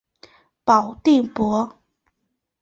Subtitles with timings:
[0.63, 1.77] 保定伯。